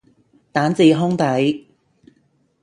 [0.51, 1.67] 蛋治烘底